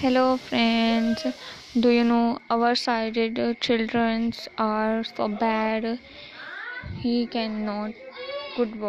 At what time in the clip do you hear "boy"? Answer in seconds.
8.80-8.88